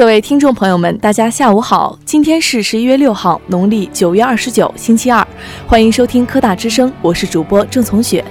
[0.00, 1.94] 各位听众朋友们，大家下午好！
[2.06, 5.28] 今天是十一月六号，农历九月二十九，星期二。
[5.66, 8.24] 欢迎收听科大之声，我是主播郑从雪。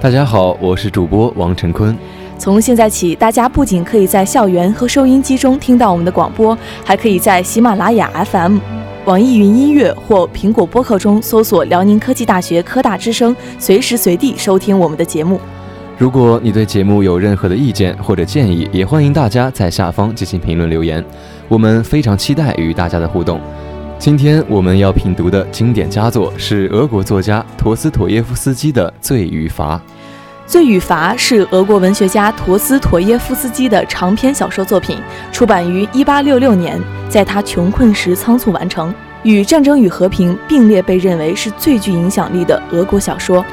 [0.00, 1.94] 大家好，我是主播王晨坤。
[2.38, 6.56] 从现在起，大家不仅可以在校园和收音机中听到我们的广播，
[6.86, 8.56] 还可以在喜马拉雅 FM、
[9.04, 15.38] 网易云音乐或苹果播客中搜索辽宁科技大学科大之声，随时随地收听我们的节目。
[16.00, 21.04] 如果你对节目有任何的意见或者建议，也欢迎大家在下方进行评论留言，
[21.46, 23.38] 我们非常期待与大家的互动。
[23.98, 29.76] 今天我们要品读的经典佳作是俄国作家陀思妥耶夫斯基的《罪与罚》。
[30.46, 34.96] 《罪与罚》是俄国文学家陀思妥耶夫斯基的长篇小说作品，
[35.30, 38.90] 出版于1866年，在他穷困时仓促完成，
[39.22, 43.44] 与《战争与和平》并列被认为是最具影响力的俄国小说。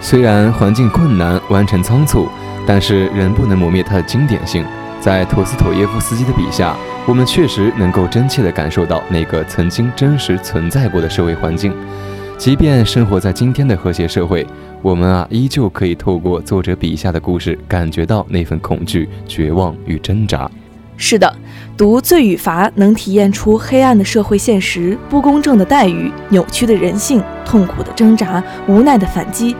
[0.00, 2.28] 虽然环境困难，完成仓促，
[2.66, 4.64] 但是仍不能磨灭它的经典性。
[5.00, 6.74] 在陀思妥耶夫斯基的笔下，
[7.06, 11.74] 我们确实能够真切地感受到那个曾经真实存在过的社会环境。
[12.38, 14.46] 即便生活在今天的和谐社会，
[14.82, 20.50] 我们啊，依旧可以透过作者笔下的故事，感觉到那份恐惧、绝望与挣扎。
[20.96, 21.30] 是的，
[21.76, 29.54] 读《罪与罚》能体验出黑暗的社会现实、不公正的待遇、扭曲的人性、痛苦的挣扎、无奈的反击。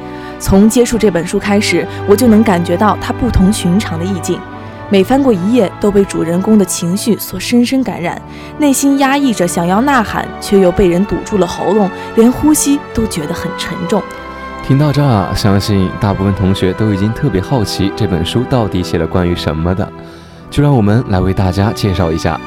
[0.44, 4.38] 从接触这本书开始，我就能感觉到它不同寻常的意境。
[4.90, 8.20] 每翻过一页，都被主人公的情绪所深深感染，
[8.58, 14.02] 内心压抑着想要呐喊，却又被人堵住了喉咙，连呼吸都觉得很沉重。
[14.62, 19.90] 听到这儿，相信大部分同学都已经特别好奇这本书到底写了关于什么的，
[20.50, 22.38] 就让我们来为大家介绍一下。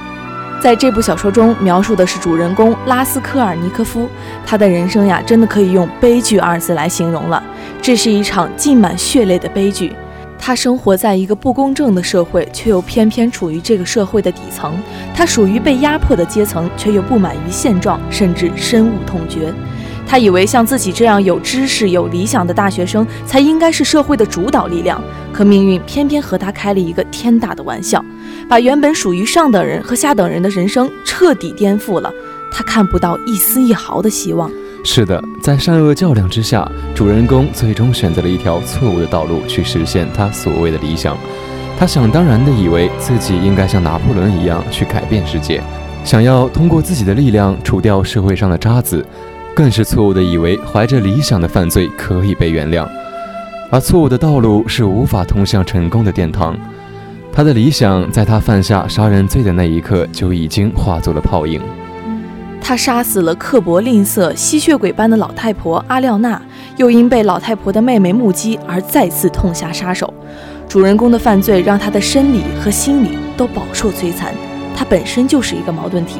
[0.61, 4.07] 在这部小说中，描述的是主人公拉斯科尔尼科夫，
[4.45, 7.41] 他的人生呀，真的可以用悲剧二字来形容了。
[7.81, 9.93] 这是一场浸满血泪的悲剧。
[10.39, 14.77] 他生活在一个不公正的社会，却又偏偏处于这个社会的底层。
[15.15, 19.53] 他属于被压迫的阶层，却又不满于现状，甚至深恶痛绝。
[20.05, 25.01] 他以为像自己这样有知识、有理想的大学生，才应该是社会的主导力量。
[25.33, 28.03] 可命运偏偏和他开了一个天大的玩笑。
[28.47, 32.13] 把原本属于上等人和下等人的人生彻底颠覆了，
[32.51, 34.49] 他看不到一丝一毫的希望。
[34.89, 36.65] 是的，在善恶较量之下，
[36.95, 41.15] 主人公最终选择了一条错误的道路去实现他所谓的理想。
[41.77, 45.61] 他想当然地以为自己应该像拿破仑一样去改变世界，
[46.05, 49.05] 想要通过自己的力量除掉社会上的渣子，
[49.53, 52.87] 更是错误地以为怀着理想的犯罪可以被原谅，
[53.69, 56.57] 而错误的道路是无法通向成功的殿堂。
[57.33, 61.61] 他的理想在他犯下杀人罪的那一刻就已经化作了泡影。
[62.67, 66.41] 他杀死了刻薄吝啬、吸血鬼般的老太婆阿廖娜，
[66.75, 70.13] 又因被老太婆的妹妹目击而再次痛下杀手。
[70.67, 74.33] 主人公的犯罪让他的生理和心理都饱受摧残。
[74.75, 76.19] 他本身就是一个矛盾体，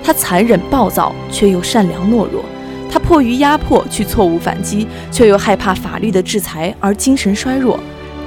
[0.00, 2.44] 他残忍暴躁，却又善良懦弱；
[2.88, 7.76] 他迫于压迫去错误反击，却又害怕法律的制裁而精神衰弱。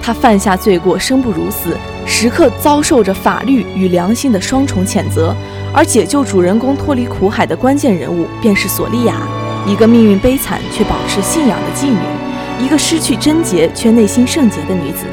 [0.01, 5.33] 他犯下罪过，生不如死，时刻遭受着法律与良心的双重谴责。
[5.73, 9.15] 而解救主人公脱离苦海的关键人物，便是索利亚，
[9.65, 15.05] 一个命运悲惨却保持信仰的妓女，一个失去贞洁却内心圣洁的女子。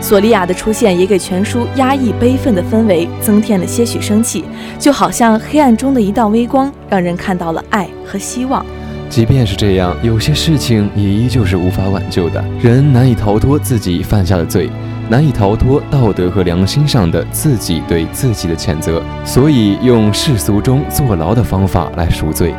[0.00, 4.44] 索利亚的出现也给全书压抑悲愤的氛围增添了些许生气，
[4.78, 8.64] 就好像黑暗中的一道微光，让人看到了爱和希望。
[9.08, 12.44] 即便是这样，有些事情也依旧是无法挽救的。
[12.60, 14.68] 人难以逃脱自己犯下的罪，
[15.08, 22.54] 难以逃脱道德和良心上的自己对自己的谴责，所以用世俗中坐牢的方法来赎罪。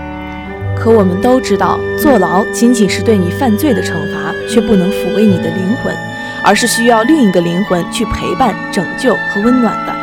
[0.76, 5.94] 可我们都知道，坐牢仅仅是对你犯罪的惩罚，却不能抚慰你的灵魂，
[6.44, 9.94] 而是需要另一个灵魂去陪伴、拯救和温暖的。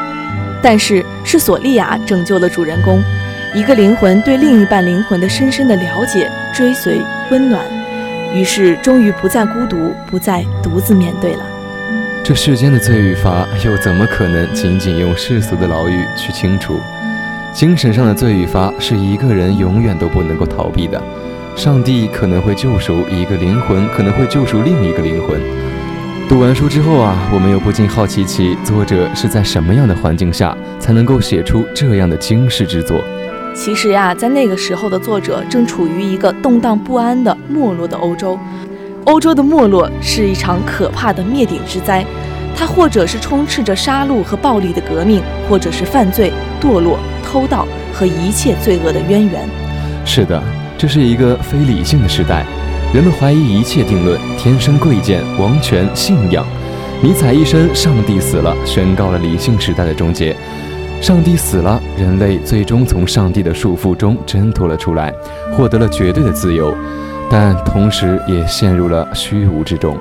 [0.63, 3.03] 但是，是索利亚拯救了主人公。
[3.55, 7.01] 一个灵魂对另一半灵魂的深深的了解、追随、
[7.31, 7.65] 温暖，
[8.35, 11.54] 于是终于不再孤独，不再独自面对了。
[12.25, 16.81] 这世间的罪与罚，又怎么可能仅仅用世俗的牢狱去清除？
[17.53, 20.99] 精神上的罪与罚，是一个人永远都不能够逃避的。
[21.55, 25.39] 上帝可能会救赎一个灵魂，可能会救赎另一个灵魂。
[26.27, 33.05] 读完书之后啊，我们又不禁好奇起作者是在什么样的环境下，才能够写出这样的惊世之作？
[33.55, 38.39] 其实呀，在那个时候的作者正处于一个动荡不安的没落的欧洲。
[39.05, 42.05] 欧洲的没落是一场可怕的灭顶之灾，
[42.57, 49.47] 它或者是充斥着杀戮和暴力的革命，或者是犯罪、堕落、偷盗和一切罪恶的渊源。
[50.07, 50.43] 是的，
[50.79, 52.47] 这是一个非理性的时代，
[52.95, 56.47] 人们怀疑一切定论，天生贵贱、王权、信仰，
[57.03, 60.35] 尼采一生，上帝死了，宣告了理性时代的终结。
[61.03, 65.13] 上帝死了，人类最终从上帝的束缚中挣脱了出来，
[65.53, 66.75] 获得了绝对的自由，
[67.31, 69.97] 但同时也陷入了虚无之中。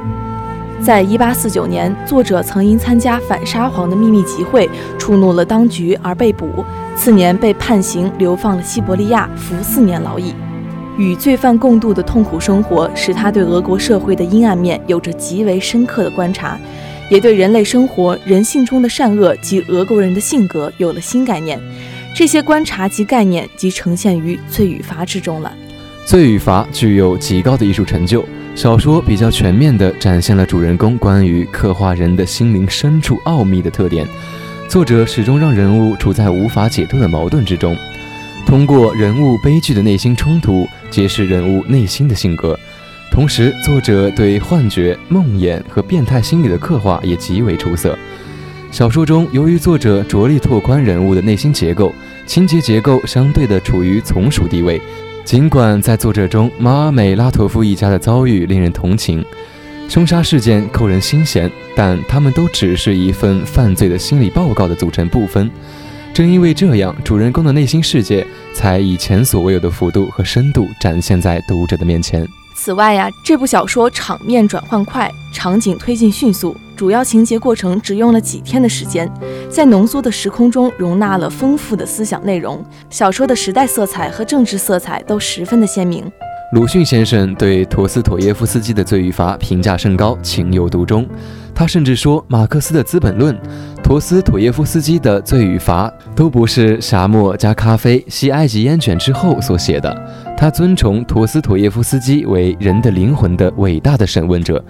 [0.82, 6.66] 在一八四九年，作者曾因参加反沙皇的秘密集会，触怒了当局而被捕，
[6.96, 10.34] 次年被判刑，流放了西伯利亚，服四年劳役。
[10.98, 16.60] 与罪犯共度的痛苦生活，使他对俄国社会的阴暗面有着极为深刻的观察。
[17.10, 21.60] 也对人类生活、人性中的善恶及俄国人的性格有了新概念。
[22.16, 25.52] 这些观察及概念即呈现于《罪与罚》之中了。
[26.06, 34.06] 《罪与罚》具有极高的艺术成就，小说比较全面地展现了主人公关于刻画人的心灵深处奥秘的特点。
[34.68, 37.76] 作者始终让人物处在无法解脱的矛盾之中，
[38.46, 42.60] 通过人物悲剧的内心冲突，揭示人物内心的性格。
[43.10, 47.98] 同时，作者对幻觉、梦魇和变态心理的刻画也极为出色。
[48.72, 51.94] 小说中，由于作者着力拓宽人物的内心结构，
[52.26, 54.82] 情节结构相对的处于从属地位。
[55.26, 59.24] 尽管在作者中，马尔美拉托夫一家的遭遇令人同情，
[59.88, 65.50] 凶杀事件扣人心弦，但他们都只是一份犯罪的心理报告的组成部分。
[66.14, 72.28] 正因为这样，主人公的内心世界才以前所未有的幅度和深度展现在读者的面前。
[72.56, 79.10] 此外呀，这部小说场面转换快，场景推进迅速，主要情节过程只用了几天的时间，
[79.50, 82.64] 在浓缩的时空中容纳了丰富的思想内容。
[82.90, 86.12] 小说的时代色彩和政治色彩都十分的鲜明。
[86.54, 91.08] 鲁迅先生对陀思妥耶夫斯基的《罪与罚》评价甚高，情有独钟。
[91.56, 93.36] 他甚至说，马克思的《资本论》、
[93.84, 99.94] 陀思妥耶夫斯基的《罪与罚》都不是沙漠加咖啡、吸埃及烟卷之后所写的。
[100.38, 104.64] 他尊崇陀思妥耶夫斯基为人的灵魂的伟大的审问者，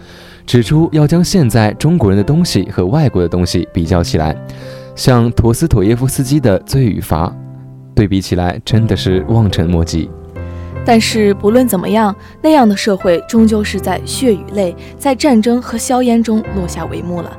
[0.48, 4.36] 指出要将现在中国人的东西和外国的东西比较起来，
[4.96, 7.28] 像陀思妥耶夫斯基的《罪与罚》，
[7.94, 10.10] 对比起来真的是望尘莫及。
[10.84, 17.32] 但是不论怎么样，那样的社会终究是在血与泪、在战争和硝烟中落下帷幕了。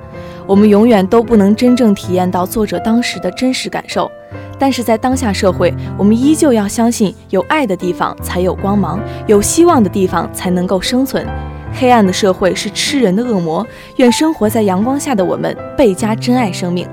[0.46, 4.10] 我们永远都不能真正体验到作者当时的真实感受。
[4.58, 11.26] 但是在当下社会，我们依旧要相信，有爱的地方才有光芒，有希望的地方才能够生存。
[11.72, 13.66] 黑暗的社会是吃人的恶魔。
[13.96, 16.86] 愿生活在阳光下的我们倍加珍爱生命。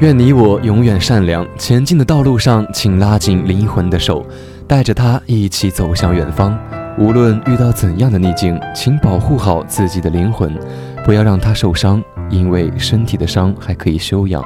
[0.00, 1.46] 愿你我永远善良。
[1.56, 4.24] 前进的道路上，请拉紧灵魂的手。
[4.66, 6.58] 带着它一起走向远方，
[6.98, 10.58] 无论遇到怎样的逆境，请保护好自己的灵魂，
[11.04, 14.42] 不要让它受伤，因为身体的伤还可以修养，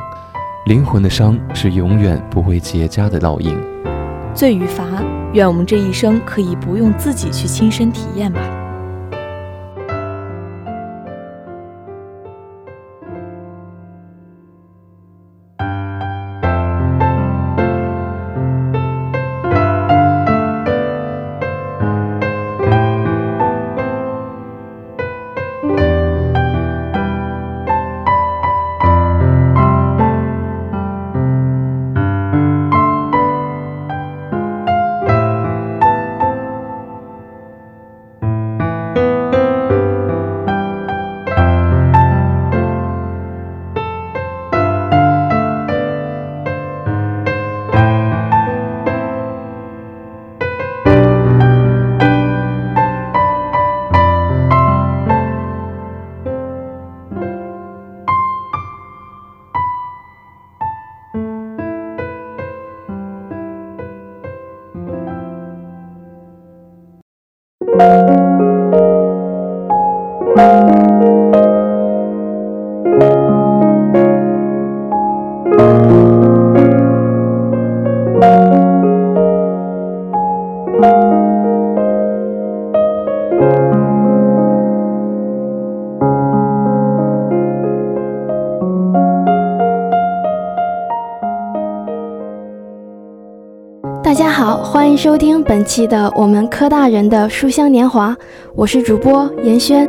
[0.66, 3.56] 灵魂的伤是永远不会结痂的烙印。
[4.34, 4.84] 罪与罚，
[5.32, 8.40] 愿我们这一生可以不用自己去亲身体验吧。
[94.18, 98.16] 大家好，欢迎收听本期的我们科大人的书香年华，
[98.52, 99.88] 我是主播严轩。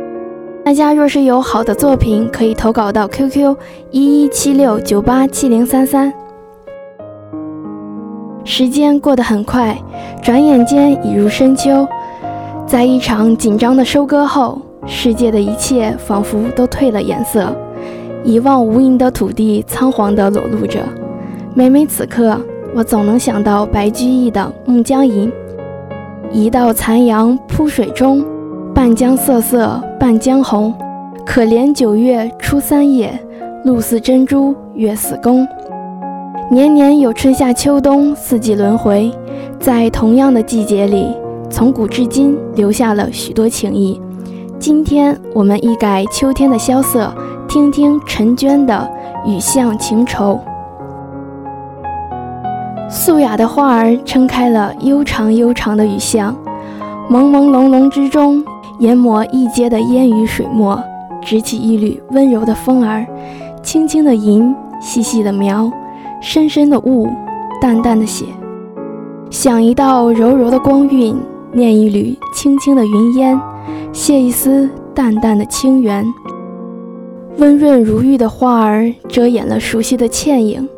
[0.64, 3.56] 大家若是有好的作品，可以投稿到 QQ
[3.90, 6.12] 一一七六九八七零三三。
[8.44, 9.76] 时间过得很快，
[10.22, 11.84] 转眼间已入深秋。
[12.68, 17.52] 在一场紧张的收割后，世界的一切仿佛都褪了颜色，
[18.22, 20.78] 一望无垠的土地仓皇地裸露着。
[21.52, 22.40] 每每此刻。
[22.72, 25.28] 我总能想到白居易的《暮江吟》
[26.30, 28.24] ：“一道残阳铺水中，
[28.72, 30.72] 半江瑟瑟半江红。
[31.26, 33.12] 可怜九月初三夜，
[33.64, 35.46] 露似珍珠月似弓。”
[36.50, 39.10] 年年有春夏秋冬四季轮回，
[39.58, 41.08] 在同样的季节里，
[41.48, 44.00] 从古至今留下了许多情谊。
[44.58, 47.12] 今天我们一改秋天的萧瑟，
[47.48, 48.88] 听听陈娟的
[49.28, 50.34] 《雨巷情愁》。
[52.90, 56.36] 素雅的花儿撑开了悠长悠长的雨巷，
[57.08, 58.44] 朦朦胧胧之中，
[58.80, 60.82] 研磨一街的烟雨水墨，
[61.22, 63.06] 执起一缕温柔的风儿，
[63.62, 65.70] 轻轻的吟，细细的描。
[66.20, 67.08] 深深的雾，
[67.62, 68.26] 淡淡的血，
[69.30, 71.16] 想一道柔柔的光晕，
[71.52, 73.40] 念一缕轻轻的云烟，
[73.90, 76.04] 写一丝淡淡的清源。
[77.38, 80.68] 温润如玉的花儿遮掩了熟悉的倩影，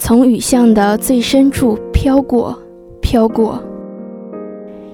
[0.00, 2.58] 从雨巷的最深处飘过，
[3.02, 3.62] 飘过。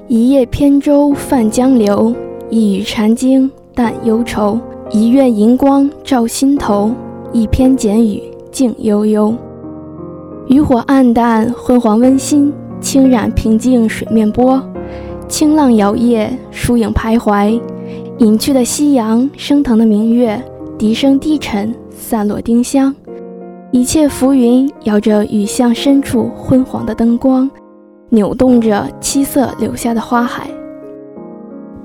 [0.09, 2.13] 一叶扁舟泛江流，
[2.51, 4.59] 一语禅经淡忧愁。
[4.91, 6.91] 一院银光照心头，
[7.33, 8.21] 一篇简语
[8.51, 9.33] 静悠悠。
[10.49, 14.61] 渔火暗淡，昏黄温馨，轻染平静水面波。
[15.29, 17.61] 清浪摇曳，疏影徘徊。
[18.19, 20.43] 隐去的夕阳，升腾的明月，
[20.77, 22.93] 笛声低沉，散落丁香。
[23.77, 27.49] 一切浮云摇着雨巷深处昏黄的灯光，
[28.09, 30.49] 扭动着七色留下的花海。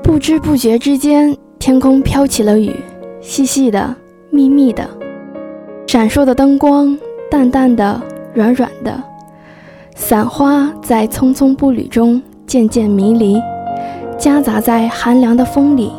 [0.02, 2.74] 不知不觉之间，天空飘起了雨，
[3.20, 3.94] 细细的，
[4.30, 4.88] 密密的，
[5.86, 6.98] 闪烁的灯光，
[7.30, 8.02] 淡淡的。
[8.34, 9.04] 软软的
[9.94, 13.38] 伞花在匆匆步履中渐渐迷离，
[14.18, 15.92] 夹杂在寒凉的风里。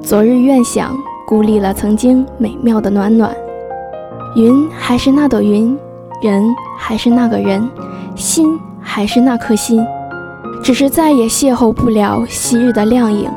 [0.00, 3.30] 昨日愿想孤立了曾经美妙的暖暖。
[4.38, 5.76] 云还是那朵云，
[6.22, 7.68] 人还是那个人，
[8.14, 9.84] 心还是那颗心，
[10.62, 13.28] 只是再也邂逅不了昔日的亮影。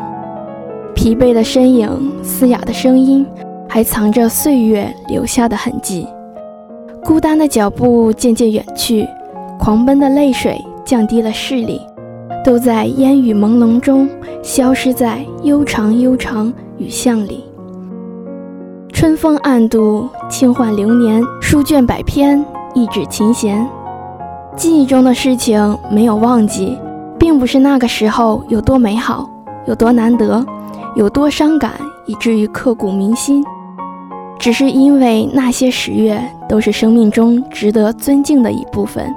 [0.93, 1.89] 疲惫的身影，
[2.21, 3.25] 嘶哑的声音，
[3.67, 6.05] 还藏着岁月留下的痕迹。
[7.03, 9.07] 孤单的脚步渐渐远去，
[9.57, 11.81] 狂奔的泪水降低了视力，
[12.45, 14.07] 都在烟雨朦胧中
[14.43, 17.43] 消失在悠长悠长雨巷里。
[19.01, 23.67] 春风暗度，轻唤流年，书卷百篇，一纸琴弦。
[24.55, 26.77] 记忆中的事情没有忘记，
[27.17, 29.27] 并不是那个时候有多美好，
[29.65, 30.45] 有多难得，
[30.95, 31.71] 有多伤感，
[32.05, 33.43] 以至于刻骨铭心。
[34.37, 39.11] 只是因为那些十月都是生命中值得尊敬的一部分，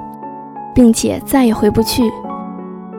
[0.73, 2.11] 并且再也回不去，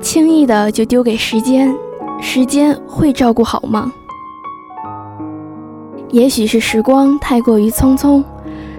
[0.01, 1.75] 轻易的就丢给时间，
[2.21, 3.91] 时间会照顾好吗？
[6.11, 8.23] 也许是时光太过于匆匆，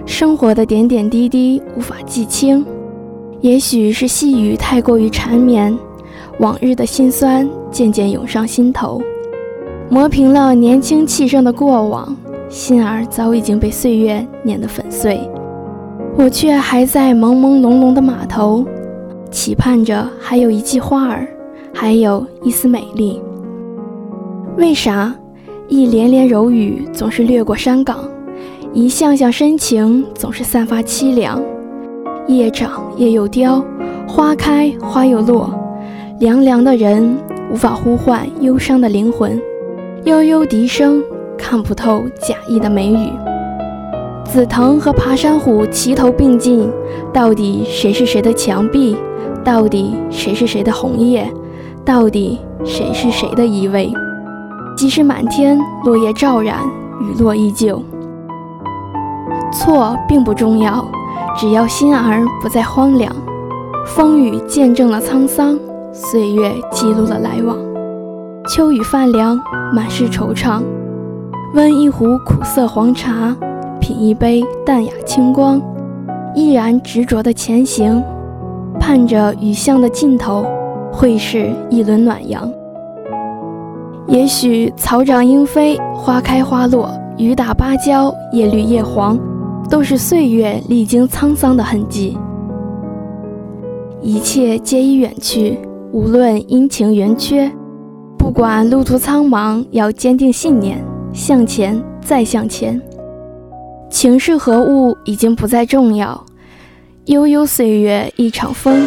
[0.06, 2.64] 生活的点点滴滴无法记清；
[3.40, 5.76] 也许是细雨太过于缠绵，
[6.40, 9.00] 往日的辛酸渐渐涌上心头，
[9.90, 12.16] 磨平了年轻气盛的过往。
[12.48, 15.20] 心儿早已经被岁月碾得粉碎，
[16.16, 18.64] 我却还在朦朦胧胧的码头，
[19.30, 21.28] 期盼着还有一季花儿，
[21.74, 23.20] 还有一丝美丽。
[24.56, 25.14] 为啥
[25.68, 27.98] 一连连柔语总是掠过山岗，
[28.72, 31.42] 一项项深情总是散发凄凉？
[32.26, 33.62] 叶长叶又凋，
[34.06, 35.52] 花开花又落，
[36.20, 37.14] 凉凉的人
[37.52, 39.38] 无法呼唤忧伤的灵魂，
[40.04, 41.02] 悠悠笛声。
[41.36, 43.10] 看不透假意的眉宇，
[44.24, 46.68] 紫藤和爬山虎齐头并进，
[47.12, 48.96] 到底谁是谁的墙壁？
[49.44, 51.30] 到底谁是谁的红叶？
[51.84, 53.92] 到底谁是谁的依偎？
[54.78, 56.60] 即使满天落叶照然，
[57.00, 57.82] 雨落依旧。
[59.50, 60.84] 错并不重要，
[61.36, 63.12] 只要心儿不再荒凉。
[63.84, 65.58] 风雨见证了沧桑，
[65.92, 67.56] 岁月记录了来往。
[68.48, 69.36] 秋雨泛凉，
[69.74, 70.62] 满是惆怅。
[71.54, 73.36] 温一壶苦涩黄茶，
[73.80, 75.60] 品一杯淡雅清光，
[76.36, 78.00] 依然执着的前行，
[78.78, 80.46] 盼着雨巷的尽头
[80.92, 82.48] 会是一轮暖阳。
[84.08, 89.18] 也许草长莺飞，花开花落，雨打芭蕉，叶绿叶黄，
[89.68, 92.16] 都是岁月历经沧桑的痕迹。
[94.00, 95.58] 一切皆已远去，
[95.92, 97.52] 无论阴晴圆缺，
[98.16, 100.82] 不管路途苍茫，要坚定信念。
[101.12, 102.80] 向前，再向前。
[103.90, 106.24] 情是何物，已经不再重要。
[107.06, 108.86] 悠悠岁月，一场风；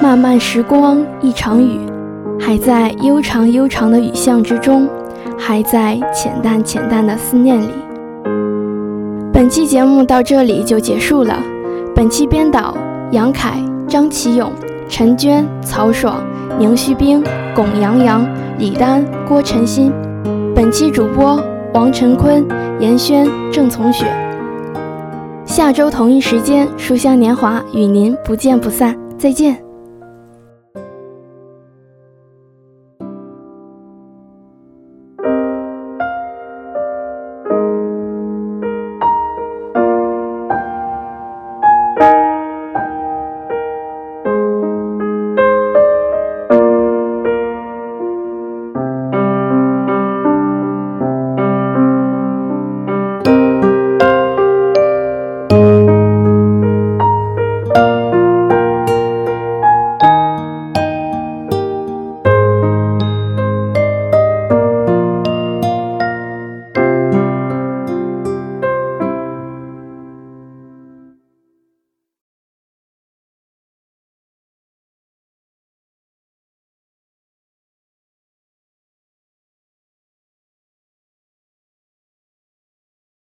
[0.00, 1.78] 漫漫时光，一场雨。
[2.38, 4.88] 还在悠长悠长的雨巷之中，
[5.38, 7.68] 还在浅淡浅淡的思念里。
[9.32, 11.38] 本期节目到这里就结束了。
[11.94, 12.76] 本期编导：
[13.10, 14.52] 杨凯、张启勇、
[14.88, 16.22] 陈娟、曹爽、
[16.58, 17.22] 宁旭冰、
[17.54, 18.26] 龚洋洋、
[18.58, 19.92] 李丹、郭晨新。
[20.54, 21.42] 本期主播。
[21.74, 22.46] 王晨坤、
[22.78, 24.06] 严轩、郑从雪。
[25.44, 28.96] 下周同一时间，书香年华与您不见不散。
[29.18, 29.63] 再见。